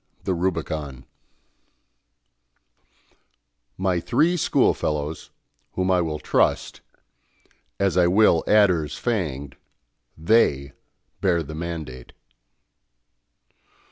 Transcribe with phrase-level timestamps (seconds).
[0.23, 1.05] The Rubicon
[3.77, 5.29] "My three schoolfellows,
[5.73, 6.81] Whom I will trust
[7.79, 9.57] as I will adders fanged;
[10.17, 10.71] They
[11.21, 12.13] bear the mandate."